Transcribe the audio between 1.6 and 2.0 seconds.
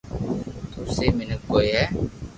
ھي